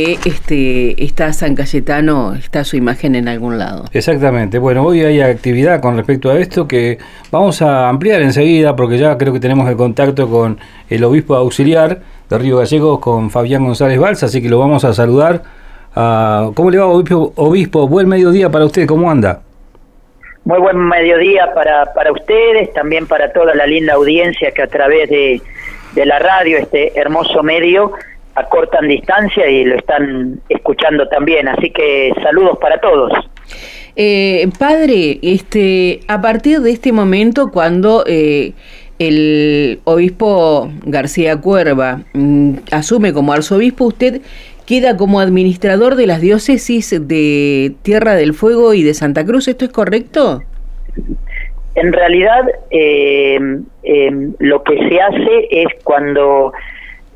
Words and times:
este, 0.00 1.02
está 1.02 1.32
San 1.32 1.56
Cayetano, 1.56 2.34
está 2.34 2.62
su 2.62 2.76
imagen 2.76 3.16
en 3.16 3.26
algún 3.26 3.58
lado. 3.58 3.86
Exactamente. 3.92 4.60
Bueno, 4.60 4.84
hoy 4.84 5.00
hay 5.00 5.20
actividad 5.20 5.80
con 5.80 5.96
respecto 5.96 6.30
a 6.30 6.38
esto 6.38 6.68
que 6.68 6.98
vamos 7.32 7.62
a 7.62 7.88
ampliar 7.88 8.22
enseguida 8.22 8.76
porque 8.76 8.96
ya 8.96 9.18
creo 9.18 9.32
que 9.32 9.40
tenemos 9.40 9.68
el 9.68 9.76
contacto 9.76 10.30
con 10.30 10.60
el 10.88 11.02
obispo 11.02 11.34
auxiliar 11.34 11.98
de 12.30 12.38
Río 12.38 12.58
Gallegos, 12.58 13.00
con 13.00 13.28
Fabián 13.30 13.64
González 13.64 13.98
Balsa, 13.98 14.26
así 14.26 14.40
que 14.40 14.48
lo 14.48 14.60
vamos 14.60 14.84
a 14.84 14.92
saludar. 14.92 15.42
Ah, 15.96 16.50
¿Cómo 16.54 16.70
le 16.70 16.78
va, 16.78 16.86
obispo? 16.86 17.32
obispo? 17.34 17.88
Buen 17.88 18.06
mediodía 18.06 18.48
para 18.50 18.66
usted, 18.66 18.86
¿cómo 18.86 19.10
anda? 19.10 19.40
Muy 20.44 20.60
buen 20.60 20.78
mediodía 20.78 21.52
para, 21.52 21.92
para 21.92 22.12
ustedes, 22.12 22.72
también 22.72 23.08
para 23.08 23.32
toda 23.32 23.52
la 23.52 23.66
linda 23.66 23.94
audiencia 23.94 24.52
que 24.52 24.62
a 24.62 24.68
través 24.68 25.10
de, 25.10 25.42
de 25.96 26.06
la 26.06 26.20
radio, 26.20 26.56
este 26.58 26.96
hermoso 26.96 27.42
medio, 27.42 27.90
acortan 28.38 28.88
distancia 28.88 29.48
y 29.48 29.64
lo 29.64 29.76
están 29.76 30.40
escuchando 30.48 31.08
también. 31.08 31.48
Así 31.48 31.70
que 31.70 32.12
saludos 32.22 32.58
para 32.60 32.80
todos. 32.80 33.12
Eh, 33.96 34.48
padre, 34.58 35.18
este, 35.22 36.00
a 36.06 36.20
partir 36.20 36.60
de 36.60 36.70
este 36.70 36.92
momento, 36.92 37.50
cuando 37.50 38.04
eh, 38.06 38.52
el 38.98 39.80
obispo 39.84 40.70
García 40.84 41.40
Cuerva 41.40 42.02
mm, 42.12 42.54
asume 42.70 43.12
como 43.12 43.32
arzobispo, 43.32 43.86
usted 43.86 44.20
queda 44.66 44.96
como 44.96 45.18
administrador 45.20 45.96
de 45.96 46.06
las 46.06 46.20
diócesis 46.20 46.90
de 47.08 47.72
Tierra 47.82 48.14
del 48.14 48.34
Fuego 48.34 48.74
y 48.74 48.82
de 48.82 48.94
Santa 48.94 49.24
Cruz. 49.24 49.48
¿Esto 49.48 49.64
es 49.64 49.72
correcto? 49.72 50.42
En 51.74 51.92
realidad, 51.92 52.42
eh, 52.70 53.38
lo 54.38 54.62
que 54.62 54.76
se 54.88 55.00
hace 55.00 55.48
es 55.50 55.68
cuando 55.82 56.52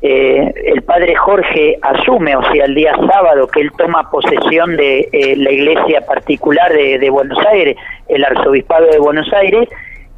eh, 0.05 0.53
el 0.65 0.81
padre 0.81 1.15
Jorge 1.15 1.77
asume, 1.81 2.35
o 2.35 2.41
sea, 2.51 2.65
el 2.65 2.75
día 2.75 2.93
sábado, 2.93 3.47
que 3.47 3.61
él 3.61 3.71
toma 3.77 4.11
posesión 4.11 4.75
de 4.75 5.07
eh, 5.13 5.37
la 5.37 5.49
iglesia 5.49 6.01
particular 6.01 6.73
de, 6.73 7.09
Buenos 7.09 7.39
Aires, 7.45 7.77
el 8.09 8.25
arzobispado 8.25 8.87
de 8.87 8.99
Buenos 8.99 9.31
Aires, 9.31 9.69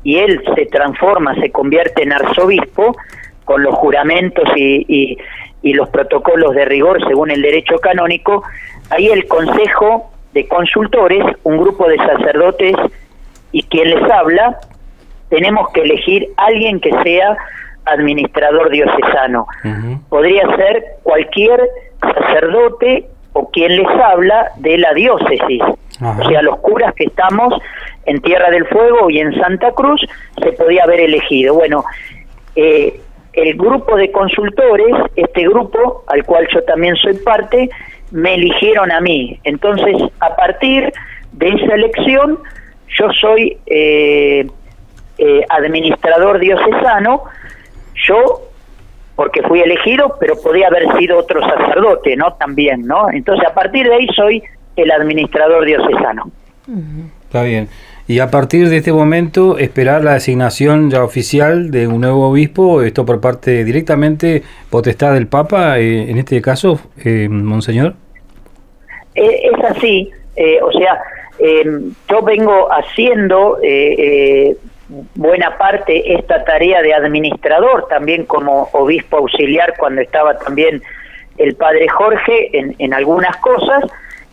y 0.03 0.17
él 0.17 0.42
se 0.55 0.66
transforma, 0.66 1.36
se 1.36 1.52
convierte 1.52 2.02
en 2.02 2.14
arzobispo 2.14 2.95
con 3.44 3.61
los 3.61 3.75
juramentos 3.75 4.50
y, 4.55 5.19
y 5.61 5.73
los 5.73 5.88
protocolos 5.89 6.55
de 6.55 6.66
rigor 6.66 6.99
según 7.08 7.30
el 7.30 7.44
derecho 7.44 7.77
canónico, 7.77 8.42
ahí 8.89 9.09
el 9.09 9.27
Consejo 9.27 10.09
de 10.33 10.47
Consultores, 10.47 11.23
un 11.44 11.58
grupo 11.59 11.88
de 11.88 11.97
sacerdotes 11.97 12.75
y 13.52 13.61
quien 13.61 13.92
les 13.92 14.11
habla, 14.11 14.58
tenemos 15.30 15.72
que 15.73 15.81
elegir 15.81 16.27
alguien 16.38 16.80
que 16.80 16.89
sea 17.03 17.38
administrador 17.86 18.69
diocesano. 18.69 19.47
Podría 20.09 20.44
ser 20.55 20.83
cualquier 21.03 21.61
sacerdote 22.02 23.08
o 23.33 23.50
quien 23.52 23.75
les 23.75 23.88
habla 23.88 24.52
de 24.58 24.77
la 24.77 24.94
diócesis. 24.94 25.61
O 26.02 26.30
sea, 26.30 26.42
los 26.42 26.58
curas 26.59 26.94
que 26.95 27.05
estamos 27.05 27.53
en 28.05 28.22
Tierra 28.22 28.50
del 28.50 28.66
Fuego 28.67 29.09
y 29.09 29.19
en 29.19 29.33
Santa 29.39 29.72
Cruz 29.72 30.02
se 30.42 30.52
podía 30.53 30.83
haber 30.83 31.02
elegido. 31.02 31.55
Bueno, 31.55 31.83
eh, 32.55 33.00
el 33.33 33.55
grupo 33.55 33.97
de 33.97 34.11
consultores, 34.11 34.95
este 35.16 35.47
grupo 35.47 36.03
al 36.08 36.23
cual 36.23 36.47
yo 36.53 36.64
también 36.64 36.95
soy 36.95 37.16
parte, 37.16 37.70
me 38.11 38.36
eligieron 38.36 38.92
a 38.92 39.02
mí. 39.02 39.39
Entonces, 39.44 39.95
a 40.22 40.36
partir 40.36 40.92
de 41.33 41.49
esa 41.49 41.75
elección, 41.75 42.39
yo 42.97 43.11
soy 43.20 43.58
eh, 43.66 44.47
eh, 45.17 45.42
administrador 45.49 46.39
diocesano, 46.39 47.23
yo 48.07 48.41
porque 49.15 49.41
fui 49.43 49.61
elegido, 49.61 50.17
pero 50.19 50.35
podía 50.41 50.67
haber 50.67 50.85
sido 50.97 51.17
otro 51.17 51.39
sacerdote, 51.41 52.17
¿no? 52.17 52.33
También, 52.33 52.85
¿no? 52.85 53.09
Entonces, 53.09 53.47
a 53.47 53.53
partir 53.53 53.87
de 53.87 53.95
ahí 53.95 54.07
soy 54.15 54.43
el 54.75 54.91
administrador 54.91 55.65
diocesano. 55.65 56.31
Está 57.23 57.43
bien. 57.43 57.69
Y 58.07 58.19
a 58.19 58.29
partir 58.29 58.69
de 58.69 58.77
este 58.77 58.91
momento, 58.93 59.57
esperar 59.57 60.03
la 60.03 60.13
designación 60.13 60.92
ya 60.92 61.03
oficial 61.03 61.71
de 61.71 61.87
un 61.87 62.02
nuevo 62.02 62.30
obispo, 62.30 62.83
esto 62.83 63.05
por 63.05 63.20
parte 63.20 63.64
directamente 63.64 64.43
potestad 64.70 65.14
del 65.14 65.27
Papa, 65.27 65.80
eh, 65.80 66.11
en 66.11 66.17
este 66.17 66.39
caso, 66.41 66.80
eh, 67.03 67.27
Monseñor. 67.30 67.95
Eh, 69.15 69.49
es 69.52 69.64
así, 69.64 70.11
eh, 70.36 70.59
o 70.61 70.71
sea, 70.71 71.02
yo 72.09 72.21
vengo 72.21 72.67
haciendo 72.71 73.58
buena 75.15 75.57
parte 75.57 76.13
esta 76.13 76.43
tarea 76.43 76.81
de 76.81 76.93
administrador, 76.93 77.87
también 77.87 78.25
como 78.25 78.69
obispo 78.73 79.17
auxiliar 79.17 79.73
cuando 79.77 80.01
estaba 80.01 80.37
también 80.37 80.81
el 81.37 81.55
padre 81.55 81.87
Jorge 81.87 82.57
en, 82.57 82.75
en 82.79 82.93
algunas 82.93 83.35
cosas, 83.37 83.83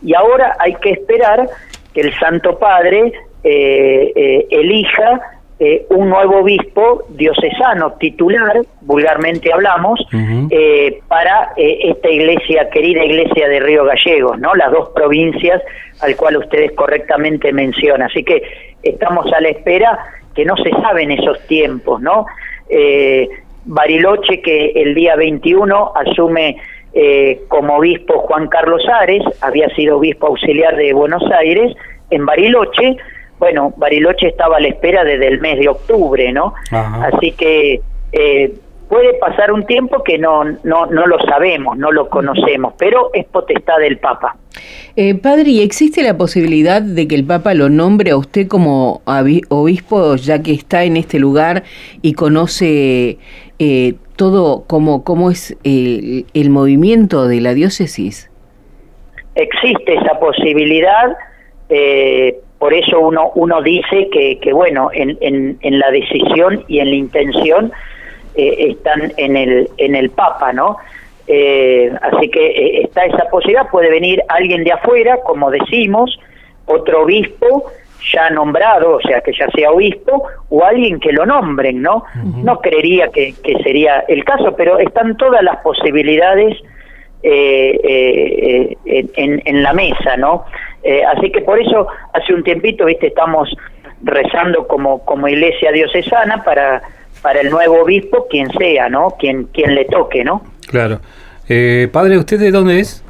y 0.03 0.13
ahora 0.15 0.55
hay 0.59 0.75
que 0.75 0.91
esperar 0.91 1.49
que 1.93 2.01
el 2.01 2.13
Santo 2.19 2.59
Padre 2.59 3.13
eh, 3.43 4.11
eh, 4.15 4.47
elija 4.51 5.21
eh, 5.59 5.85
un 5.89 6.09
nuevo 6.09 6.39
obispo 6.39 7.03
diocesano 7.09 7.93
titular, 7.93 8.61
vulgarmente 8.81 9.53
hablamos, 9.53 9.99
para 11.07 11.53
esta 11.55 12.09
iglesia, 12.09 12.69
querida 12.69 13.03
iglesia 13.03 13.47
de 13.47 13.59
Río 13.59 13.85
Gallegos, 13.85 14.39
¿no? 14.39 14.55
Las 14.55 14.71
dos 14.71 14.89
provincias 14.89 15.61
al 16.01 16.15
cual 16.15 16.37
ustedes 16.37 16.71
correctamente 16.73 17.53
mencionan. 17.53 18.09
Así 18.09 18.23
que 18.23 18.43
estamos 18.83 19.31
a 19.31 19.39
la 19.41 19.49
espera 19.49 19.99
que 20.35 20.45
no 20.45 20.55
se 20.57 20.69
sabe 20.71 21.03
en 21.03 21.11
esos 21.11 21.39
tiempos, 21.47 22.01
¿no? 22.01 22.25
Eh, 22.69 23.29
Bariloche, 23.65 24.41
que 24.41 24.71
el 24.75 24.93
día 24.93 25.15
21 25.15 25.93
asume 25.95 26.57
eh, 26.93 27.41
como 27.47 27.77
obispo 27.77 28.19
Juan 28.19 28.47
Carlos 28.47 28.81
Ares, 28.89 29.23
había 29.41 29.69
sido 29.69 29.97
obispo 29.97 30.27
auxiliar 30.27 30.75
de 30.75 30.93
Buenos 30.93 31.23
Aires, 31.31 31.73
en 32.09 32.25
Bariloche, 32.25 32.97
bueno, 33.43 33.73
Bariloche 33.75 34.27
estaba 34.27 34.55
a 34.55 34.61
la 34.61 34.69
espera 34.69 35.03
desde 35.03 35.27
el 35.27 35.41
mes 35.41 35.59
de 35.59 35.67
octubre, 35.67 36.31
¿no? 36.31 36.53
Así 36.71 37.33
que 37.33 37.81
eh, 38.13 38.53
puede 38.87 39.15
pasar 39.15 39.51
un 39.51 39.65
tiempo 39.65 40.01
que 40.01 40.17
no, 40.17 40.45
no, 40.63 40.85
no 40.85 41.05
lo 41.05 41.19
sabemos, 41.27 41.77
no 41.77 41.91
lo 41.91 42.07
conocemos, 42.07 42.73
pero 42.77 43.09
es 43.13 43.25
potestad 43.25 43.79
del 43.79 43.97
Papa. 43.97 44.37
Eh, 44.95 45.15
padre, 45.15 45.49
¿y 45.49 45.61
existe 45.61 46.03
la 46.03 46.15
posibilidad 46.17 46.81
de 46.81 47.05
que 47.05 47.15
el 47.15 47.25
Papa 47.25 47.53
lo 47.53 47.67
nombre 47.67 48.11
a 48.11 48.15
usted 48.15 48.47
como 48.47 49.01
obispo, 49.49 50.15
ya 50.15 50.41
que 50.41 50.53
está 50.53 50.85
en 50.85 50.95
este 50.95 51.19
lugar 51.19 51.63
y 52.01 52.13
conoce 52.13 53.17
eh, 53.59 53.95
todo 54.15 54.63
cómo, 54.67 55.03
cómo 55.03 55.31
es 55.31 55.57
el, 55.65 56.27
el, 56.33 56.49
movimiento 56.49 57.27
de 57.27 57.41
la 57.41 57.53
diócesis? 57.53 58.31
Existe 59.35 59.95
esa 59.95 60.17
posibilidad, 60.17 61.17
eh, 61.67 62.37
por 62.63 62.73
eso 62.73 62.97
uno, 62.97 63.33
uno 63.35 63.61
dice 63.61 64.07
que, 64.09 64.39
que 64.39 64.53
bueno, 64.53 64.89
en, 64.93 65.17
en, 65.19 65.57
en 65.59 65.79
la 65.79 65.91
decisión 65.91 66.63
y 66.69 66.79
en 66.79 66.91
la 66.91 66.95
intención 66.95 67.73
eh, 68.35 68.69
están 68.69 69.11
en 69.17 69.35
el, 69.35 69.67
en 69.75 69.95
el 69.95 70.09
Papa, 70.11 70.53
¿no? 70.53 70.77
Eh, 71.27 71.91
así 72.01 72.29
que 72.29 72.45
eh, 72.51 72.83
está 72.83 73.03
esa 73.03 73.25
posibilidad, 73.29 73.69
puede 73.69 73.89
venir 73.89 74.23
alguien 74.29 74.63
de 74.63 74.71
afuera, 74.71 75.17
como 75.25 75.51
decimos, 75.51 76.17
otro 76.65 77.03
obispo 77.03 77.65
ya 78.13 78.29
nombrado, 78.29 78.95
o 78.95 79.01
sea, 79.01 79.19
que 79.19 79.33
ya 79.37 79.49
sea 79.49 79.69
obispo, 79.69 80.23
o 80.47 80.63
alguien 80.63 81.01
que 81.01 81.11
lo 81.11 81.25
nombren, 81.25 81.81
¿no? 81.81 82.05
No 82.45 82.61
creería 82.61 83.09
que, 83.09 83.33
que, 83.43 83.61
sería 83.61 84.05
el 84.07 84.23
caso, 84.23 84.55
pero 84.55 84.79
están 84.79 85.17
todas 85.17 85.43
las 85.43 85.57
posibilidades 85.57 86.57
en, 87.23 88.75
en, 89.45 89.63
la 89.63 89.73
mesa, 89.73 90.17
¿no? 90.17 90.45
así 91.15 91.31
que 91.31 91.41
por 91.41 91.59
eso 91.59 91.87
hace 92.13 92.33
un 92.33 92.43
tiempito, 92.43 92.85
viste, 92.85 93.07
estamos 93.07 93.49
rezando 94.03 94.67
como, 94.67 95.05
como 95.05 95.29
iglesia 95.29 95.71
diocesana 95.71 96.43
para 96.43 96.81
para 97.23 97.39
el 97.39 97.49
nuevo 97.49 97.81
obispo, 97.81 98.27
quien 98.29 98.51
sea, 98.51 98.89
¿no? 98.89 99.15
Quien, 99.17 99.45
quien 99.45 99.73
le 99.73 99.85
toque, 99.85 100.23
¿no? 100.23 100.43
Claro. 100.69 100.99
Eh, 101.49 101.87
padre, 101.91 102.17
¿usted 102.17 102.37
de 102.37 102.51
dónde 102.51 102.81
es? 102.81 103.03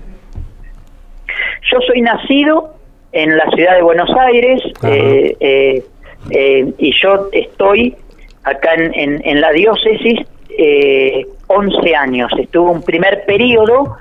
Yo 1.72 1.80
soy 1.88 2.02
nacido 2.02 2.76
en 3.12 3.36
la 3.36 3.50
ciudad 3.52 3.76
de 3.76 3.82
Buenos 3.82 4.10
Aires 4.16 4.62
eh, 4.84 5.36
eh, 5.40 5.84
eh, 6.30 6.74
y 6.78 6.94
yo 7.02 7.30
estoy 7.32 7.96
acá 8.44 8.76
en, 8.76 8.94
en, 8.94 9.22
en 9.26 9.42
la 9.42 9.52
diócesis 9.52 10.20
eh, 10.58 11.26
11 11.48 11.96
años. 11.96 12.32
Estuve 12.38 12.70
un 12.70 12.84
primer 12.84 13.26
periodo 13.26 13.98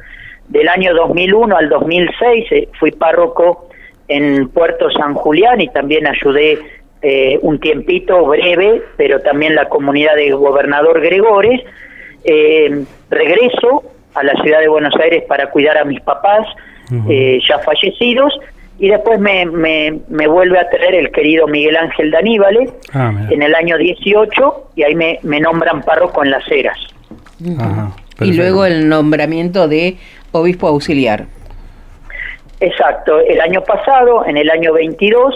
del 0.49 0.69
año 0.69 0.95
2001 0.95 1.57
al 1.57 1.69
2006, 1.69 2.53
eh, 2.53 2.69
fui 2.79 2.91
párroco 2.93 3.69
en 4.09 4.49
Puerto 4.49 4.91
San 4.91 5.15
Julián 5.15 5.61
y 5.61 5.69
también 5.69 6.07
ayudé 6.07 6.59
eh, 7.05 7.39
un 7.43 7.59
tiempito 7.59 8.25
breve, 8.27 8.81
pero 8.97 9.21
también 9.21 9.57
la 9.57 9.69
comunidad 9.69 10.15
de 10.15 10.31
Gobernador 10.31 11.01
Gregores. 11.01 11.61
Eh, 12.25 12.85
regreso 13.11 13.83
a 14.15 14.23
la 14.23 14.35
ciudad 14.43 14.61
de 14.61 14.69
Buenos 14.69 14.95
Aires 15.03 15.25
para 15.27 15.51
cuidar 15.51 15.79
a 15.79 15.85
mis 15.85 16.01
papás 16.03 16.47
eh, 17.09 17.41
ya 17.49 17.59
fallecidos 17.59 18.33
y 18.79 18.89
después 18.89 19.19
me, 19.19 19.47
me, 19.47 19.99
me, 20.09 20.27
vuelve 20.29 20.59
a 20.59 20.69
traer 20.69 20.95
el 20.95 21.11
querido 21.11 21.49
Miguel 21.49 21.77
Ángel 21.77 22.11
Daníbale 22.11 22.71
ah, 22.93 23.27
en 23.31 23.43
el 23.43 23.55
año 23.55 23.79
18 23.79 24.71
y 24.77 24.83
ahí 24.83 24.95
me, 24.95 25.19
me 25.23 25.41
nombran 25.41 25.83
párroco 25.83 26.23
en 26.23 26.31
Las 26.31 26.45
Heras. 26.51 26.79
y 28.21 28.33
luego 28.35 28.65
el 28.67 28.89
nombramiento 28.89 29.67
de 29.67 29.97
obispo 30.33 30.69
auxiliar. 30.69 31.27
Exacto, 32.61 33.21
el 33.21 33.41
año 33.41 33.63
pasado, 33.63 34.25
en 34.27 34.37
el 34.37 34.51
año 34.51 34.73
22, 34.73 35.35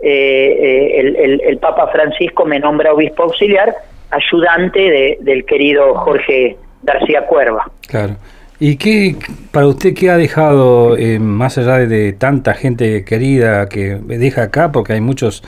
eh, 0.00 0.08
eh, 0.10 1.00
el, 1.00 1.40
el, 1.40 1.58
Papa 1.58 1.88
Francisco 1.88 2.44
me 2.44 2.58
nombra 2.58 2.92
obispo 2.92 3.24
auxiliar, 3.24 3.74
ayudante 4.10 5.18
del 5.20 5.44
querido 5.44 5.94
Jorge 5.94 6.56
García 6.82 7.26
Cuerva. 7.26 7.70
Claro. 7.86 8.16
¿Y 8.60 8.76
qué, 8.76 9.16
para 9.50 9.66
usted, 9.66 9.94
qué 9.94 10.10
ha 10.10 10.16
dejado, 10.16 10.96
eh, 10.96 11.18
más 11.18 11.58
allá 11.58 11.78
de, 11.78 12.12
tanta 12.12 12.54
gente 12.54 13.04
querida 13.04 13.68
que 13.68 13.98
deja 14.06 14.44
acá, 14.44 14.70
porque 14.70 14.92
hay 14.92 15.00
muchos, 15.00 15.42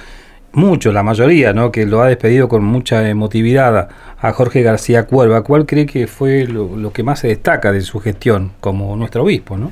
muchos, 0.56 0.92
la 0.92 1.02
mayoría, 1.02 1.52
¿no? 1.52 1.70
que 1.70 1.86
lo 1.86 2.00
ha 2.00 2.08
despedido 2.08 2.48
con 2.48 2.64
mucha 2.64 3.08
emotividad 3.08 3.88
a 4.18 4.32
Jorge 4.32 4.62
García 4.62 5.06
Cuerva, 5.06 5.42
¿cuál 5.42 5.66
cree 5.66 5.86
que 5.86 6.06
fue 6.06 6.46
lo, 6.46 6.92
que 6.92 7.02
más 7.02 7.20
se 7.20 7.28
destaca 7.28 7.72
de 7.72 7.82
su 7.82 8.00
gestión 8.00 8.52
como 8.60 8.96
nuestro 8.96 9.22
obispo? 9.22 9.56
¿no? 9.56 9.70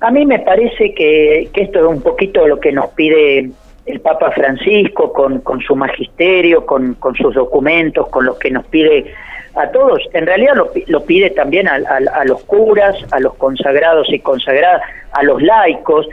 A 0.00 0.10
mí 0.10 0.24
me 0.24 0.38
parece 0.38 0.94
que, 0.94 1.48
que 1.52 1.62
esto 1.62 1.80
es 1.80 1.84
un 1.84 2.00
poquito 2.00 2.46
lo 2.46 2.60
que 2.60 2.72
nos 2.72 2.88
pide 2.90 3.50
el 3.86 4.00
Papa 4.00 4.32
Francisco 4.32 5.12
con, 5.12 5.40
con 5.40 5.60
su 5.60 5.76
magisterio, 5.76 6.66
con, 6.66 6.94
con 6.94 7.14
sus 7.14 7.34
documentos, 7.34 8.08
con 8.08 8.26
lo 8.26 8.38
que 8.38 8.50
nos 8.50 8.66
pide 8.66 9.14
a 9.56 9.70
todos, 9.70 10.00
en 10.12 10.26
realidad 10.26 10.52
lo, 10.86 11.00
pide 11.04 11.30
también 11.30 11.66
a, 11.66 11.78
los 12.26 12.44
curas, 12.44 12.94
a 13.10 13.18
los 13.20 13.34
consagrados 13.36 14.06
y 14.12 14.18
consagradas, 14.18 14.82
a 15.12 15.22
los 15.22 15.40
laicos, 15.40 16.06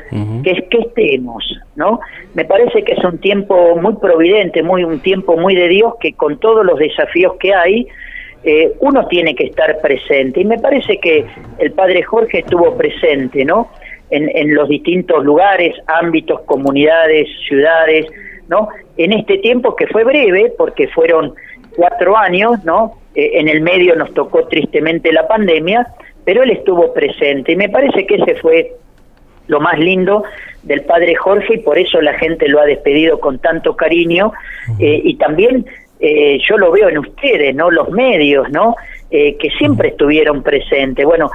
que 0.44 0.52
es 0.52 0.64
que 0.70 0.80
estemos, 0.80 1.44
¿no? 1.76 2.00
Me 2.36 2.46
parece 2.46 2.84
que 2.84 2.94
es 2.94 3.04
un 3.04 3.18
tiempo 3.18 3.76
muy 3.76 3.96
providente, 3.96 4.64
muy 4.64 4.86
un 4.86 5.02
tiempo 5.02 5.36
muy 5.36 5.56
de 5.56 5.68
Dios, 5.68 5.96
que 6.00 6.14
con 6.14 6.40
todos 6.40 6.66
los 6.66 6.80
desafíos 6.80 7.34
que 7.38 7.54
hay, 7.54 7.88
eh, 8.46 8.72
uno 8.80 9.08
tiene 9.08 9.36
que 9.36 9.46
estar 9.46 9.80
presente. 9.82 10.40
Y 10.40 10.46
me 10.46 10.60
parece 10.60 10.98
que 11.00 11.26
el 11.60 11.74
padre 11.74 12.02
Jorge 12.02 12.40
estuvo 12.40 12.78
presente, 12.78 13.44
¿no? 13.44 13.70
En, 14.10 14.30
en 14.36 14.54
los 14.54 14.70
distintos 14.70 15.24
lugares, 15.24 15.76
ámbitos, 15.88 16.42
comunidades, 16.42 17.28
ciudades, 17.48 18.06
¿no? 18.48 18.68
En 18.98 19.14
este 19.14 19.40
tiempo 19.40 19.76
que 19.76 19.88
fue 19.88 20.04
breve, 20.04 20.54
porque 20.58 20.88
fueron 20.90 21.34
cuatro 21.76 22.16
años, 22.18 22.64
¿no? 22.64 22.94
Eh, 23.16 23.32
en 23.36 23.48
el 23.48 23.62
medio 23.62 23.96
nos 23.96 24.14
tocó 24.14 24.48
tristemente 24.48 25.12
la 25.12 25.28
pandemia, 25.28 25.88
pero 26.26 26.44
él 26.44 26.52
estuvo 26.52 26.94
presente 26.94 27.52
y 27.52 27.56
me 27.56 27.70
parece 27.70 28.06
que 28.06 28.16
ese 28.16 28.36
fue 28.36 28.72
lo 29.48 29.60
más 29.60 29.78
lindo 29.78 30.24
del 30.64 30.82
padre 30.82 31.16
Jorge 31.16 31.56
y 31.56 31.60
por 31.60 31.78
eso 31.78 32.02
la 32.02 32.14
gente 32.14 32.48
lo 32.48 32.62
ha 32.62 32.66
despedido 32.66 33.20
con 33.20 33.40
tanto 33.40 33.76
cariño 33.76 34.32
eh, 34.80 35.02
y 35.04 35.16
también 35.18 35.66
eh, 36.00 36.40
yo 36.48 36.58
lo 36.58 36.72
veo 36.72 36.90
en 36.90 37.00
ustedes, 37.00 37.54
¿no? 37.54 37.70
Los 37.70 37.90
medios, 37.90 38.50
¿no? 38.50 38.76
que 39.12 39.52
siempre 39.60 39.90
estuvieron 39.90 40.42
presentes. 40.42 41.06
Bueno, 41.06 41.30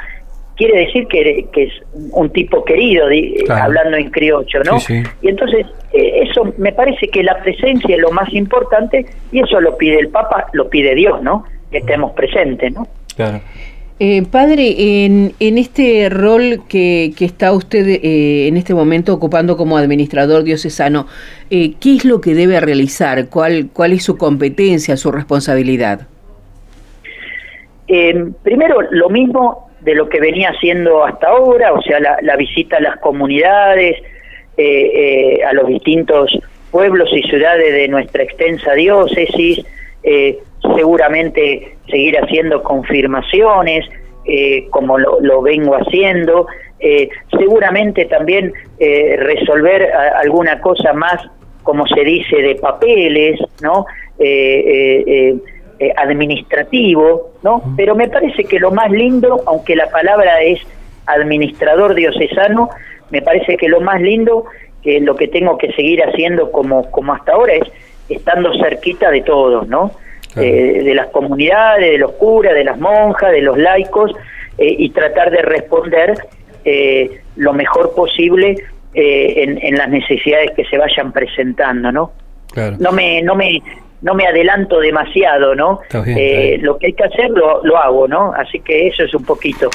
quiere 0.58 0.81
decir 0.81 1.06
que, 1.06 1.49
es 1.55 1.72
un 2.12 2.28
tipo 2.31 2.62
querido, 2.64 3.06
hablando 3.49 3.96
en 3.96 4.10
criollo, 4.10 4.62
¿no? 4.64 4.76
Y 5.22 5.28
entonces, 5.28 5.66
eso 5.93 6.52
me 6.58 6.72
parece 6.72 7.08
que 7.08 7.22
la 7.22 7.40
presencia 7.43 7.94
es 7.94 8.02
lo 8.02 8.10
más 8.10 8.31
importante 8.34 9.06
y 9.32 9.40
eso 9.40 9.60
lo 9.60 9.78
pide 9.78 9.99
el 10.00 10.08
Papa, 10.08 10.49
lo 10.52 10.69
pide 10.69 10.94
Dios, 10.94 11.22
¿no? 11.22 11.44
que 11.70 11.78
estemos 11.78 12.12
presentes, 12.12 12.72
¿no? 12.72 12.87
Claro. 13.16 13.40
Eh, 14.00 14.22
padre, 14.31 15.05
en, 15.05 15.32
en, 15.40 15.58
este 15.58 16.08
rol 16.08 16.62
que, 16.69 17.12
que 17.19 17.25
está 17.25 17.52
usted 17.52 17.84
eh, 17.84 18.46
en 18.46 18.56
este 18.56 18.72
momento 18.72 19.12
ocupando 19.12 19.56
como 19.56 19.76
administrador 19.76 20.44
diocesano, 20.44 21.08
eh, 21.50 21.75
¿qué 21.81 21.96
es 21.96 22.04
lo 22.04 22.20
que 22.20 22.34
debe 22.34 22.61
realizar? 22.61 23.28
¿Cuál, 23.28 23.70
¿Cuál 23.72 23.93
es 23.93 24.04
su 24.04 24.16
competencia, 24.16 24.96
su 24.96 25.11
responsabilidad? 25.11 26.06
primero, 28.43 28.82
lo 28.90 29.08
mismo 29.08 29.68
de 29.80 29.94
lo 29.94 30.08
que 30.08 30.20
venía 30.20 30.50
haciendo 30.50 31.04
hasta 31.04 31.28
ahora, 31.28 31.72
o 31.72 31.82
sea, 31.82 32.00
la, 32.00 32.36
visita 32.36 32.76
a 32.76 32.80
las 32.80 32.96
comunidades, 33.00 33.96
a 35.46 35.52
los 35.52 35.69
distintos 35.69 36.36
pueblos 36.70 37.08
y 37.12 37.22
ciudades 37.22 37.72
de 37.72 37.88
nuestra 37.88 38.22
extensa 38.22 38.72
diócesis, 38.75 39.64
eh, 40.02 40.38
seguramente 40.76 41.76
seguir 41.88 42.19
haciendo 42.19 42.62
confirmaciones, 42.62 43.86
eh, 44.25 44.66
como 44.70 44.98
lo, 44.98 45.42
vengo 45.42 45.75
haciendo, 45.75 46.46
eh, 46.80 47.08
seguramente 47.30 48.04
también 48.04 48.52
eh, 48.78 49.16
resolver 49.19 49.90
alguna 49.92 50.60
cosa 50.60 50.92
más, 50.92 51.22
como 51.62 51.86
se 51.86 52.04
dice, 52.04 52.36
de 52.36 52.54
papeles, 52.56 53.40
¿no? 53.62 53.86
Administrativo, 55.96 57.30
¿no? 57.42 57.62
Pero 57.76 57.94
me 57.94 58.08
parece 58.08 58.44
que 58.44 58.58
lo 58.58 58.70
más 58.70 58.90
lindo, 58.90 59.42
aunque 59.46 59.76
la 59.76 59.88
palabra 59.90 60.42
es 60.42 60.60
administrador 61.06 61.94
diocesano, 61.94 62.69
me 63.10 63.22
parece 63.22 63.56
que 63.56 63.69
lo 63.69 63.80
más 63.80 64.00
lindo, 64.00 64.44
que 64.82 65.00
lo 65.00 65.16
que 65.16 65.28
tengo 65.28 65.58
que 65.58 65.72
seguir 65.72 66.02
haciendo 66.02 66.50
como, 66.52 66.90
como 66.90 67.14
hasta 67.14 67.32
ahora 67.32 67.54
es 67.54 67.69
estando 68.08 68.52
cerquita 68.58 69.10
de 69.10 69.22
todos, 69.22 69.69
¿no? 69.69 69.92
Eh, 70.36 70.82
de 70.84 70.94
las 70.94 71.08
comunidades, 71.08 71.90
de 71.90 71.98
los 71.98 72.12
curas, 72.12 72.54
de 72.54 72.62
las 72.62 72.78
monjas, 72.78 73.32
de 73.32 73.42
los 73.42 73.58
laicos, 73.58 74.12
eh, 74.58 74.76
y 74.78 74.90
tratar 74.90 75.30
de 75.30 75.42
responder 75.42 76.14
eh, 76.64 77.22
lo 77.36 77.52
mejor 77.52 77.94
posible 77.94 78.56
en, 78.94 79.76
las 79.76 79.88
necesidades 79.88 80.50
que 80.56 80.64
se 80.64 80.76
vayan 80.76 81.12
presentando, 81.12 81.92
¿no? 81.92 82.12
No 82.78 82.90
me, 82.92 83.22
no 83.22 83.36
me, 83.36 83.62
no 84.03 84.15
me 84.15 84.27
adelanto 84.27 84.81
demasiado, 84.81 85.55
¿no? 85.55 85.81
Lo 85.93 86.79
que 86.79 86.87
hay 86.87 86.93
que 86.93 87.05
hacer 87.05 87.31
lo, 87.31 87.65
lo 87.65 87.79
hago, 87.79 88.09
¿no? 88.09 88.33
Así 88.33 88.61
que 88.61 88.89
eso 88.89 89.05
es 89.05 89.15
un 89.15 89.25
poquito. 89.25 89.71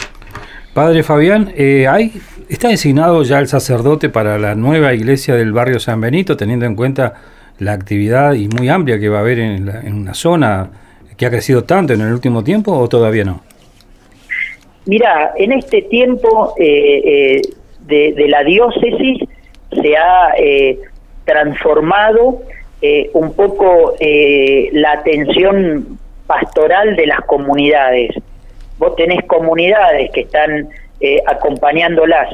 Padre 0.74 1.04
Fabián, 1.04 1.54
¿hay, 1.58 2.14
¿está 2.50 2.70
designado 2.70 3.24
ya 3.24 3.40
el 3.40 3.48
sacerdote 3.48 4.10
para 4.10 4.38
la 4.40 4.56
nueva 4.56 4.94
iglesia 4.94 5.36
del 5.36 5.54
barrio 5.54 5.80
San 5.80 6.02
Benito, 6.02 6.36
teniendo 6.36 6.66
en 6.66 6.76
cuenta 6.76 7.14
la 7.60 7.74
actividad 7.74 8.34
y 8.34 8.48
muy 8.48 8.70
amplia 8.70 9.00
que 9.00 9.10
va 9.10 9.18
a 9.18 9.22
haber 9.22 9.40
en, 9.40 9.70
en 9.70 9.94
una 9.94 10.14
zona 10.14 10.70
que 11.18 11.26
ha 11.26 11.30
crecido 11.30 11.64
tanto 11.64 11.94
en 11.94 12.02
el 12.02 12.12
último 12.12 12.44
tiempo 12.44 12.72
o 12.72 12.90
todavía 12.90 13.24
no? 13.24 13.42
Mira, 14.86 15.34
en 15.38 15.54
este 15.54 15.84
tiempo 15.84 16.54
eh, 16.58 17.38
eh, 17.38 17.42
de, 17.86 18.28
la 18.28 18.44
diócesis 18.44 19.20
se 19.82 19.96
ha 19.96 20.34
eh, 22.84 23.10
un 23.14 23.34
poco 23.34 23.96
la 24.00 24.92
atención 24.92 25.98
pastoral 26.28 26.96
de 26.96 27.08
las 27.08 27.22
comunidades. 27.22 28.12
Vos 28.78 28.96
tenés 28.96 29.24
comunidades 29.26 30.12
que 30.12 30.22
están 30.22 30.70
acompañándolas 31.26 32.30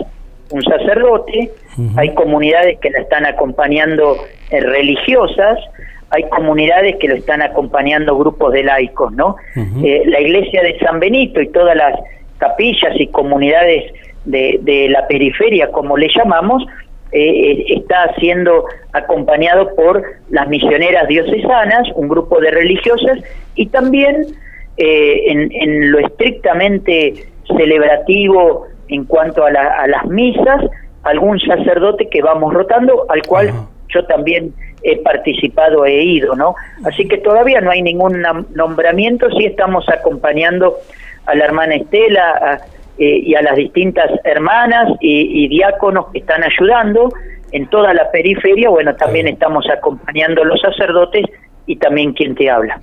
un 0.52 0.64
sacerdote, 0.64 1.52
hay 1.96 2.14
comunidades 2.14 2.80
que 2.80 2.90
la 2.90 3.00
están 3.00 3.26
acompañando 3.26 4.18
eh, 4.50 4.60
religiosas, 4.60 5.60
hay 6.10 6.24
comunidades 6.30 6.96
que 6.98 7.08
lo 7.08 7.16
están 7.16 7.42
acompañando 7.42 8.18
grupos 8.18 8.54
de 8.54 8.64
laicos, 8.64 9.14
¿no? 9.14 9.36
Eh, 9.84 10.04
la 10.06 10.20
iglesia 10.20 10.64
de 10.64 10.78
San 10.80 11.00
Benito 11.00 11.40
y 11.40 11.50
todas 11.50 11.76
las 11.76 12.00
capillas 12.40 12.94
y 12.96 13.08
comunidades 13.08 13.94
de, 14.26 14.88
la 14.90 15.08
periferia, 15.08 15.68
como 15.72 15.98
le 15.98 16.10
llamamos, 16.14 16.66
eh, 17.12 17.66
está 17.70 18.14
siendo 18.16 18.66
acompañado 18.94 19.76
por 19.76 20.04
las 20.30 20.48
misioneras 20.48 21.08
diocesanas, 21.08 21.88
un 21.96 22.08
grupo 22.08 22.40
de 22.40 22.52
religiosas, 22.52 23.20
y 23.56 23.68
también 23.68 24.28
en, 24.78 25.52
en, 25.52 25.92
lo 25.92 26.00
estrictamente 26.00 27.28
celebrativo 27.58 28.68
en 28.90 29.06
cuanto 29.06 29.46
a, 29.46 29.52
las 29.52 30.06
misas, 30.08 30.66
algún 31.04 31.40
sacerdote 31.40 32.08
que 32.10 32.22
vamos 32.22 32.54
rotando, 32.54 33.06
al 33.10 33.22
cual 33.24 33.52
yo 33.90 34.06
también 34.06 34.54
he 34.84 34.98
participado, 34.98 35.86
he 35.86 36.04
ido, 36.04 36.36
¿no? 36.36 36.56
Así 36.86 37.08
que 37.08 37.18
todavía 37.18 37.62
no 37.62 37.72
hay 37.72 37.82
ningún 37.82 38.24
nombramiento, 38.56 39.30
sí 39.38 39.46
estamos 39.46 39.88
acompañando 39.90 40.78
a 41.26 41.36
la 41.36 41.46
hermana 41.46 41.76
Estela 41.76 42.62
eh, 43.00 43.22
y 43.26 43.36
a 43.36 43.42
las 43.42 43.56
distintas 43.56 44.12
hermanas 44.24 44.90
y, 45.00 45.48
diáconos 45.48 46.08
que 46.12 46.20
están 46.20 46.44
ayudando 46.44 47.12
en 47.52 47.68
toda 47.68 47.94
la 47.94 48.12
periferia, 48.12 48.70
bueno, 48.70 48.96
también 48.96 49.28
estamos 49.28 49.66
acompañando 49.70 50.44
a 50.44 50.46
los 50.46 50.60
sacerdotes 50.62 51.26
y 51.66 51.76
también 51.76 52.14
quien 52.14 52.36
te 52.36 52.50
habla. 52.50 52.82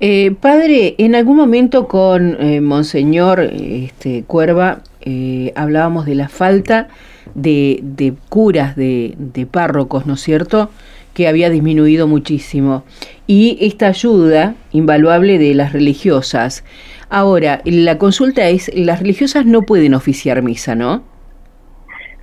Eh, 0.00 0.32
padre, 0.40 0.94
en 0.98 1.14
algún 1.14 1.36
momento 1.36 1.86
con 1.86 2.36
eh, 2.40 2.60
Monseñor 2.60 3.40
este, 3.40 4.24
Cuerva 4.24 4.78
eh, 5.02 5.52
hablábamos 5.54 6.06
de 6.06 6.14
la 6.14 6.28
falta 6.28 6.88
de, 7.34 7.80
de 7.82 8.14
curas, 8.30 8.74
de, 8.74 9.14
de, 9.18 9.46
párrocos, 9.46 10.06
¿no 10.06 10.14
es 10.14 10.20
cierto?, 10.20 10.70
que 11.14 11.28
había 11.28 11.50
disminuido 11.50 12.06
muchísimo. 12.06 12.84
Y 13.26 13.58
esta 13.60 13.88
ayuda 13.88 14.54
invaluable 14.72 15.38
de 15.38 15.54
las 15.54 15.72
religiosas. 15.72 16.64
Ahora, 17.10 17.60
la 17.64 17.98
consulta 17.98 18.48
es, 18.48 18.70
las 18.74 19.00
religiosas 19.00 19.46
no 19.46 19.62
pueden 19.62 19.94
oficiar 19.94 20.42
misa, 20.42 20.74
¿no? 20.74 21.02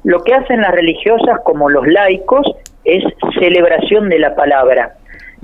Lo 0.03 0.23
que 0.23 0.33
hacen 0.33 0.61
las 0.61 0.71
religiosas, 0.71 1.39
como 1.43 1.69
los 1.69 1.87
laicos, 1.87 2.47
es 2.85 3.03
celebración 3.37 4.09
de 4.09 4.19
la 4.19 4.35
palabra. 4.35 4.95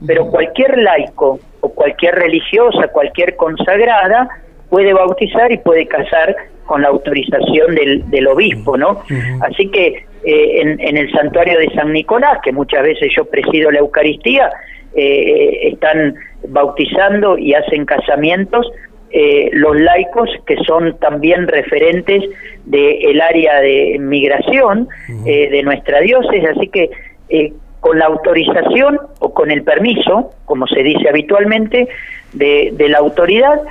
Pero 0.05 0.27
cualquier 0.29 0.77
laico 0.77 1.39
o 1.61 1.69
cualquier 1.69 2.15
religiosa, 2.15 2.87
cualquier 2.89 3.35
consagrada, 3.35 4.27
puede 4.69 4.93
bautizar 4.93 5.51
y 5.51 5.57
puede 5.57 5.87
casar 5.87 6.35
con 6.65 6.81
la 6.81 6.89
autorización 6.89 7.75
del, 7.75 8.09
del 8.09 8.27
obispo, 8.27 8.77
¿no? 8.77 9.03
Así 9.41 9.69
que 9.69 10.05
eh, 10.25 10.61
en, 10.61 10.79
en, 10.79 10.97
el 10.97 11.11
santuario 11.11 11.59
de 11.59 11.69
San 11.75 11.93
Nicolás, 11.93 12.39
que 12.43 12.51
muchas 12.51 12.83
veces 12.83 13.09
yo 13.15 13.25
presido 13.25 13.71
la 13.71 13.79
Eucaristía, 13.79 14.51
eh, 14.95 15.69
están 15.71 16.15
bautizando 16.47 17.37
y 17.37 17.53
hacen 17.53 17.85
casamientos 17.85 18.71
eh, 19.17 19.49
los 19.53 19.79
laicos 19.79 20.29
que 20.45 20.57
son 20.65 20.97
también 20.97 21.47
referentes 21.47 22.21
del 22.65 23.21
área 23.21 23.61
de 23.61 23.97
migración 23.97 24.89
eh, 25.25 25.49
de 25.49 25.63
nuestra 25.63 26.01
diócesis, 26.01 26.43
así 26.49 26.67
que 26.67 26.89
eh, 27.29 27.53
con 27.79 27.97
la 27.97 28.07
autorización 28.07 28.99
o 29.19 29.33
con 29.33 29.51
el 29.51 29.63
permiso, 29.63 30.31
como 30.43 30.67
se 30.67 30.83
dice 30.83 31.07
habitualmente, 31.07 31.87
de, 32.33 32.71
de 32.73 32.89
la 32.89 32.97
autoridad, 32.97 33.61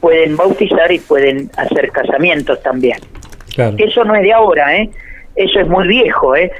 pueden 0.00 0.38
bautizar 0.38 0.90
y 0.90 0.98
pueden 1.00 1.50
hacer 1.58 1.90
casamientos 1.90 2.62
también. 2.62 2.98
Eso 3.76 4.04
no 4.04 4.14
es 4.14 4.22
de 4.22 4.32
ahora, 4.32 4.74
¿eh? 4.74 4.88
Eso 5.36 5.60
es 5.60 5.68
muy 5.68 5.88
viejo, 5.88 6.36
¿eh? 6.36 6.50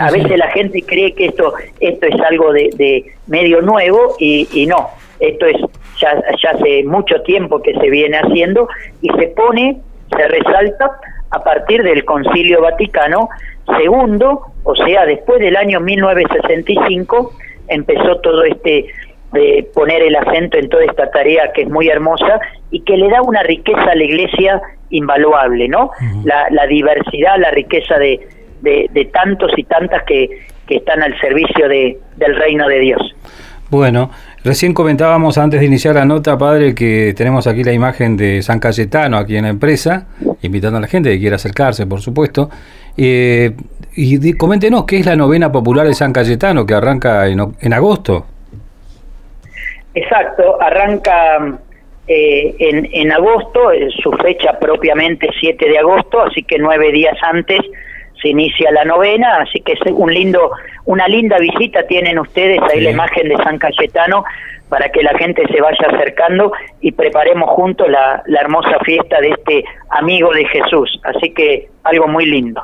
a 0.00 0.10
veces 0.10 0.36
la 0.36 0.48
gente 0.48 0.82
cree 0.82 1.14
que 1.14 1.26
esto 1.26 1.54
esto 1.80 2.06
es 2.06 2.20
algo 2.20 2.52
de, 2.52 2.70
de 2.74 3.04
medio 3.26 3.62
nuevo 3.62 4.16
y, 4.18 4.48
y 4.52 4.66
no, 4.66 4.90
esto 5.20 5.46
es 5.46 5.56
ya, 6.00 6.22
ya 6.42 6.50
hace 6.50 6.84
mucho 6.84 7.20
tiempo 7.22 7.62
que 7.62 7.74
se 7.74 7.90
viene 7.90 8.18
haciendo 8.18 8.68
y 9.00 9.08
se 9.10 9.28
pone, 9.28 9.78
se 10.16 10.28
resalta 10.28 10.90
a 11.30 11.42
partir 11.42 11.82
del 11.82 12.04
Concilio 12.04 12.62
Vaticano 12.62 13.28
segundo, 13.76 14.42
o 14.64 14.74
sea, 14.76 15.04
después 15.04 15.40
del 15.40 15.56
año 15.56 15.80
1965 15.80 17.32
empezó 17.68 18.16
todo 18.20 18.44
este 18.44 18.86
eh, 19.34 19.68
poner 19.74 20.02
el 20.02 20.16
acento 20.16 20.56
en 20.56 20.70
toda 20.70 20.84
esta 20.84 21.10
tarea 21.10 21.52
que 21.52 21.62
es 21.62 21.68
muy 21.68 21.88
hermosa 21.88 22.40
y 22.70 22.80
que 22.80 22.96
le 22.96 23.10
da 23.10 23.20
una 23.20 23.42
riqueza 23.42 23.82
a 23.82 23.94
la 23.94 24.04
Iglesia 24.04 24.62
invaluable, 24.90 25.68
¿no? 25.68 25.90
la, 26.24 26.46
la, 26.50 26.66
diversidad, 26.66 27.38
la 27.38 27.50
riqueza 27.50 27.98
de, 27.98 28.20
de, 28.62 28.88
de 28.92 29.04
tantos 29.06 29.52
y 29.56 29.64
tantas 29.64 30.02
que, 30.04 30.46
que 30.66 30.76
están 30.76 31.02
al 31.02 31.18
servicio 31.20 31.68
de, 31.68 31.98
del 32.16 32.36
reino 32.36 32.66
de 32.68 32.78
Dios. 32.80 33.14
Bueno, 33.70 34.10
recién 34.44 34.72
comentábamos 34.72 35.36
antes 35.36 35.60
de 35.60 35.66
iniciar 35.66 35.94
la 35.94 36.06
nota, 36.06 36.38
padre, 36.38 36.74
que 36.74 37.12
tenemos 37.14 37.46
aquí 37.46 37.62
la 37.62 37.72
imagen 37.72 38.16
de 38.16 38.40
San 38.42 38.60
Cayetano 38.60 39.18
aquí 39.18 39.36
en 39.36 39.44
la 39.44 39.50
empresa, 39.50 40.06
invitando 40.40 40.78
a 40.78 40.80
la 40.80 40.86
gente 40.86 41.10
que 41.10 41.18
quiera 41.18 41.36
acercarse, 41.36 41.86
por 41.86 42.00
supuesto. 42.00 42.48
Eh, 42.96 43.52
y 43.94 44.32
coméntenos 44.34 44.84
qué 44.84 44.98
es 44.98 45.06
la 45.06 45.16
novena 45.16 45.52
popular 45.52 45.86
de 45.86 45.92
San 45.92 46.12
Cayetano 46.12 46.64
que 46.64 46.72
arranca 46.72 47.26
en, 47.26 47.40
en 47.60 47.72
agosto. 47.74 48.26
Exacto, 49.94 50.60
arranca 50.62 51.58
eh, 52.08 52.54
en, 52.58 52.88
en 52.92 53.12
agosto, 53.12 53.70
su 54.02 54.10
fecha 54.12 54.58
propiamente 54.58 55.28
7 55.38 55.68
de 55.68 55.78
agosto, 55.78 56.22
así 56.22 56.42
que 56.42 56.58
nueve 56.58 56.90
días 56.90 57.16
antes 57.22 57.60
se 58.20 58.28
inicia 58.28 58.70
la 58.72 58.84
novena, 58.84 59.42
así 59.42 59.60
que 59.60 59.72
es 59.72 59.80
un 59.92 60.12
lindo, 60.12 60.50
una 60.86 61.06
linda 61.06 61.38
visita 61.38 61.86
tienen 61.86 62.18
ustedes 62.18 62.60
ahí 62.72 62.80
la 62.80 62.90
imagen 62.90 63.28
de 63.28 63.36
San 63.36 63.58
Cayetano 63.58 64.24
para 64.68 64.88
que 64.90 65.02
la 65.02 65.16
gente 65.18 65.46
se 65.48 65.60
vaya 65.60 65.86
acercando 65.86 66.52
y 66.80 66.92
preparemos 66.92 67.50
juntos 67.50 67.88
la, 67.88 68.22
la 68.26 68.40
hermosa 68.40 68.78
fiesta 68.84 69.20
de 69.20 69.30
este 69.30 69.64
amigo 69.90 70.32
de 70.32 70.44
Jesús. 70.46 71.00
Así 71.04 71.30
que 71.30 71.68
algo 71.84 72.08
muy 72.08 72.26
lindo. 72.26 72.62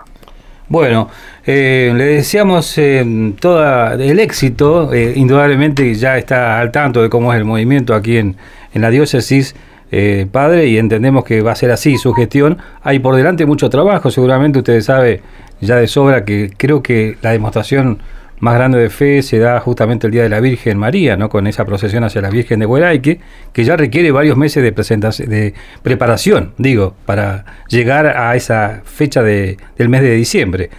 Bueno, 0.68 1.10
eh, 1.46 1.92
le 1.94 2.04
deseamos 2.04 2.78
eh, 2.78 3.04
todo 3.38 3.92
el 3.92 4.18
éxito, 4.18 4.92
eh, 4.92 5.12
indudablemente 5.14 5.94
ya 5.94 6.16
está 6.16 6.58
al 6.58 6.72
tanto 6.72 7.02
de 7.02 7.10
cómo 7.10 7.32
es 7.32 7.38
el 7.38 7.44
movimiento 7.44 7.94
aquí 7.94 8.16
en, 8.16 8.36
en 8.74 8.82
la 8.82 8.90
diócesis 8.90 9.54
eh, 9.90 10.26
padre, 10.30 10.66
y 10.66 10.78
entendemos 10.78 11.24
que 11.24 11.40
va 11.40 11.52
a 11.52 11.54
ser 11.54 11.70
así 11.70 11.96
su 11.98 12.12
gestión. 12.12 12.58
Hay 12.82 12.98
por 12.98 13.16
delante 13.16 13.46
mucho 13.46 13.70
trabajo, 13.70 14.10
seguramente 14.10 14.58
ustedes 14.58 14.86
saben 14.86 15.20
ya 15.60 15.76
de 15.76 15.86
sobra 15.86 16.24
que 16.24 16.50
creo 16.56 16.82
que 16.82 17.16
la 17.22 17.30
demostración 17.30 18.00
más 18.40 18.54
grande 18.54 18.78
de 18.78 18.90
fe 18.90 19.22
se 19.22 19.38
da 19.38 19.60
justamente 19.60 20.08
el 20.08 20.12
Día 20.12 20.24
de 20.24 20.28
la 20.28 20.40
Virgen 20.40 20.76
María, 20.78 21.16
¿no? 21.16 21.28
con 21.28 21.46
esa 21.46 21.64
procesión 21.64 22.02
hacia 22.04 22.20
la 22.20 22.30
Virgen 22.30 22.58
de 22.58 22.66
Huelaique, 22.66 23.20
que 23.52 23.64
ya 23.64 23.76
requiere 23.76 24.10
varios 24.10 24.36
meses 24.36 24.62
de, 24.62 24.72
presentación, 24.72 25.30
de 25.30 25.54
preparación, 25.82 26.52
digo, 26.58 26.94
para 27.06 27.44
llegar 27.68 28.06
a 28.06 28.34
esa 28.34 28.82
fecha 28.84 29.22
de, 29.22 29.56
del 29.78 29.88
mes 29.88 30.02
de 30.02 30.10
diciembre. 30.14 30.70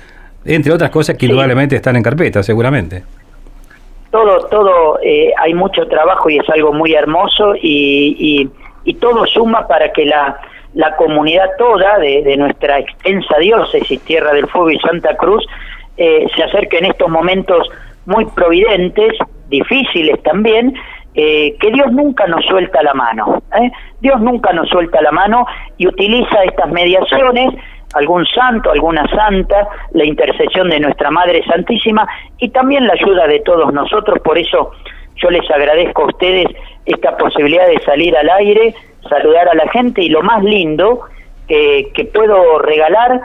Entre 0.43 0.71
otras 0.71 0.91
cosas 0.91 1.15
que 1.15 1.25
indudablemente 1.25 1.75
están 1.75 1.95
en 1.95 2.03
carpeta, 2.03 2.43
seguramente 2.43 3.03
todo, 4.15 4.47
todo, 4.47 4.99
eh, 5.03 5.33
hay 5.37 5.53
mucho 5.53 5.85
trabajo 5.87 6.29
y 6.29 6.37
es 6.37 6.49
algo 6.49 6.71
muy 6.71 6.93
hermoso 6.93 7.53
y, 7.55 8.15
y, 8.17 8.49
y 8.89 8.93
todo 8.93 9.25
suma 9.25 9.67
para 9.67 9.91
que 9.91 10.05
la, 10.05 10.39
la 10.73 10.95
comunidad 10.95 11.49
toda 11.57 11.99
de, 11.99 12.37
nuestra 12.37 12.79
extensa 12.79 13.37
diócesis, 13.39 14.01
Tierra 14.03 14.31
del 14.31 14.47
Fuego 14.47 14.71
y 14.71 14.79
Santa 14.79 15.17
Cruz, 15.17 15.45
eh, 15.97 16.27
se 16.33 16.43
acerque 16.43 16.77
en 16.77 16.85
estos 16.85 17.09
momentos 17.09 17.67
muy 18.05 18.25
providentes, 18.27 19.11
difíciles 19.49 20.23
también, 20.23 20.73
eh, 21.13 21.57
que 21.59 21.71
Dios 21.71 21.91
nunca 21.91 22.25
nos 22.27 22.45
suelta 22.45 22.81
la 22.83 22.93
mano. 22.93 23.43
¿eh? 23.61 23.69
Dios 23.99 24.21
nunca 24.21 24.53
nos 24.53 24.69
suelta 24.69 25.01
la 25.01 25.11
mano 25.11 25.45
y 25.77 25.87
utiliza 25.87 26.41
estas 26.45 26.69
mediaciones, 26.71 27.53
algún 27.93 28.25
santo, 28.25 28.71
alguna 28.71 29.07
santa, 29.09 29.67
la 29.91 30.05
intercesión 30.05 30.69
de 30.69 30.79
nuestra 30.79 31.11
Madre 31.11 31.43
Santísima 31.45 32.07
y 32.39 32.49
también 32.49 32.87
la 32.87 32.93
ayuda 32.93 33.27
de 33.27 33.39
todos 33.39 33.73
nosotros. 33.73 34.19
Por 34.19 34.37
eso 34.37 34.71
yo 35.17 35.29
les 35.29 35.49
agradezco 35.49 36.03
a 36.03 36.07
ustedes 36.07 36.47
esta 36.85 37.15
posibilidad 37.17 37.67
de 37.67 37.79
salir 37.79 38.15
al 38.17 38.29
aire, 38.29 38.73
saludar 39.09 39.49
a 39.49 39.55
la 39.55 39.69
gente 39.69 40.01
y 40.01 40.09
lo 40.09 40.21
más 40.21 40.43
lindo 40.43 41.01
que, 41.47 42.09
puedo 42.13 42.59
regalar 42.59 43.21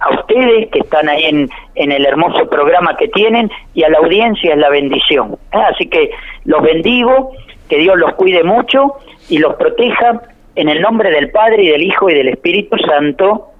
a 0.00 0.10
ustedes 0.10 0.68
que 0.70 0.80
están 0.80 1.08
ahí 1.08 1.24
en, 1.24 1.48
en, 1.76 1.92
el 1.92 2.04
hermoso 2.04 2.48
programa 2.50 2.96
que 2.96 3.08
tienen 3.08 3.50
y 3.72 3.84
a 3.84 3.88
la 3.88 3.98
audiencia 3.98 4.52
es 4.52 4.58
la 4.58 4.68
bendición. 4.68 5.38
¿eh? 5.52 5.58
Así 5.72 5.86
que 5.86 6.10
los 6.44 6.60
bendigo, 6.62 7.32
que 7.68 7.78
Dios 7.78 7.96
los 7.96 8.14
cuide 8.14 8.42
mucho 8.42 8.94
y 9.28 9.38
los 9.38 9.54
proteja 9.54 10.22
en 10.56 10.68
el 10.68 10.80
nombre 10.82 11.10
del 11.10 11.30
Padre 11.30 11.62
y 11.62 11.68
del 11.68 11.82
Hijo 11.82 12.10
y 12.10 12.14
del 12.14 12.28
Espíritu 12.28 12.76
Santo. 12.78 13.51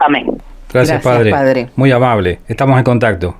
Amén. 0.00 0.26
Gracias, 0.72 1.02
Gracias 1.02 1.02
padre. 1.02 1.30
padre. 1.30 1.68
Muy 1.76 1.92
amable. 1.92 2.40
Estamos 2.48 2.76
en 2.78 2.84
contacto. 2.84 3.36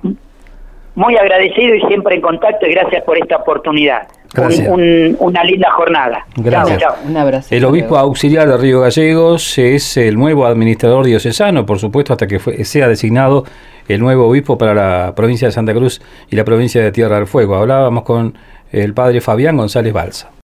Muy 0.95 1.15
agradecido 1.15 1.75
y 1.75 1.81
siempre 1.87 2.15
en 2.15 2.21
contacto 2.21 2.65
y 2.67 2.71
gracias 2.73 3.03
por 3.03 3.17
esta 3.17 3.37
oportunidad. 3.37 4.07
Un, 4.37 4.67
un, 4.69 5.15
una 5.19 5.43
linda 5.43 5.69
jornada. 5.71 6.25
Gracias. 6.35 6.79
Chao, 6.79 6.95
chao. 6.95 7.09
Un 7.09 7.17
abrazo. 7.17 7.53
El 7.53 7.65
obispo 7.65 7.97
auxiliar 7.97 8.47
de 8.47 8.57
Río 8.57 8.81
Gallegos 8.81 9.57
es 9.57 9.97
el 9.97 10.15
nuevo 10.15 10.45
administrador 10.45 11.05
diocesano, 11.05 11.65
por 11.65 11.79
supuesto, 11.79 12.13
hasta 12.13 12.27
que 12.27 12.39
fue, 12.39 12.63
sea 12.65 12.87
designado 12.87 13.45
el 13.87 13.99
nuevo 13.99 14.27
obispo 14.27 14.57
para 14.57 14.73
la 14.73 15.13
provincia 15.15 15.47
de 15.47 15.51
Santa 15.53 15.73
Cruz 15.73 16.01
y 16.29 16.35
la 16.35 16.43
provincia 16.45 16.81
de 16.81 16.91
Tierra 16.91 17.17
del 17.17 17.27
Fuego. 17.27 17.55
Hablábamos 17.55 18.03
con 18.03 18.37
el 18.71 18.93
padre 18.93 19.21
Fabián 19.21 19.57
González 19.57 19.91
Balsa. 19.93 20.31